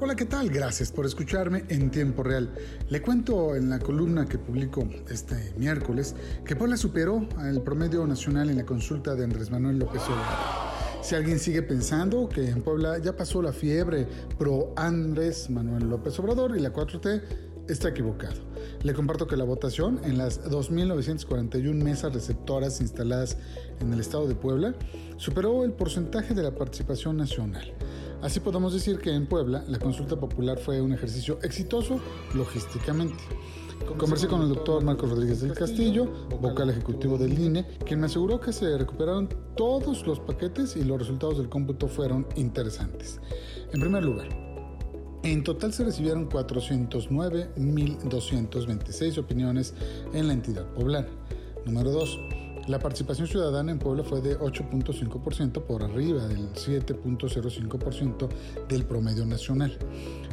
[0.00, 0.50] Hola, ¿qué tal?
[0.50, 2.52] Gracias por escucharme en tiempo real.
[2.88, 8.50] Le cuento en la columna que publico este miércoles que Puebla superó al promedio nacional
[8.50, 10.64] en la consulta de Andrés Manuel López Obrador.
[11.00, 16.18] Si alguien sigue pensando que en Puebla ya pasó la fiebre pro Andrés Manuel López
[16.18, 17.22] Obrador y la 4T,
[17.68, 18.40] está equivocado.
[18.82, 23.36] Le comparto que la votación en las 2.941 mesas receptoras instaladas
[23.80, 24.74] en el estado de Puebla
[25.18, 27.72] superó el porcentaje de la participación nacional.
[28.24, 32.00] Así podemos decir que en Puebla la consulta popular fue un ejercicio exitoso
[32.32, 33.22] logísticamente.
[33.98, 36.06] Conversé con el doctor Marcos Rodríguez del Castillo,
[36.40, 40.98] vocal ejecutivo del INE, quien me aseguró que se recuperaron todos los paquetes y los
[40.98, 43.20] resultados del cómputo fueron interesantes.
[43.74, 44.28] En primer lugar,
[45.22, 49.74] en total se recibieron 409.226 opiniones
[50.14, 51.08] en la entidad poblana.
[51.66, 52.43] Número 2.
[52.66, 58.28] La participación ciudadana en Puebla fue de 8.5% por arriba del 7.05%
[58.68, 59.76] del promedio nacional.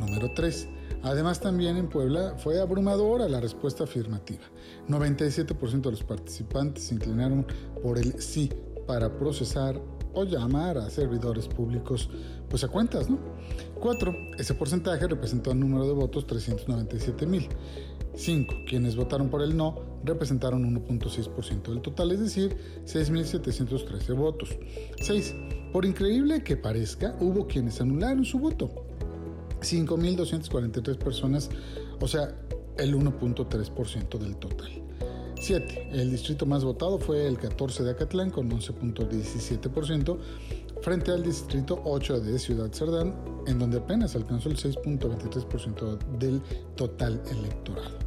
[0.00, 0.68] Número 3.
[1.02, 4.42] Además también en Puebla fue abrumadora la respuesta afirmativa.
[4.88, 7.46] 97% de los participantes se inclinaron
[7.82, 8.50] por el sí
[8.86, 9.78] para procesar
[10.14, 12.08] o llamar a servidores públicos
[12.48, 13.18] pues a cuentas, ¿no?
[13.80, 14.14] 4.
[14.38, 17.48] Ese porcentaje representó el número de votos 397 mil.
[18.16, 18.54] 5.
[18.66, 24.50] Quienes votaron por el no representaron 1.6% del total, es decir, 6.713 votos.
[25.00, 25.34] 6.
[25.72, 28.70] Por increíble que parezca, hubo quienes anularon su voto.
[29.60, 31.50] 5.243 personas,
[32.00, 32.34] o sea,
[32.78, 34.70] el 1.3% del total.
[35.40, 35.90] 7.
[35.92, 40.18] El distrito más votado fue el 14 de Acatlán con 11.17%
[40.80, 43.14] frente al distrito 8 de Ciudad Cerdán,
[43.46, 46.42] en donde apenas alcanzó el 6.23% del
[46.76, 48.03] total electoral.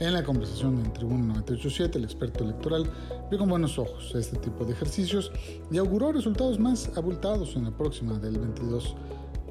[0.00, 2.88] En la conversación en Tribuna 987, el experto electoral
[3.30, 5.32] vio con buenos ojos este tipo de ejercicios
[5.70, 8.94] y auguró resultados más abultados en la próxima del 22,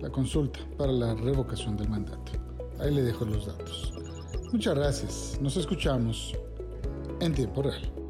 [0.02, 2.32] la consulta para la revocación del mandato.
[2.80, 3.94] Ahí le dejo los datos.
[4.54, 6.34] Muchas gracias, nos escuchamos
[7.20, 8.07] en tiempo real.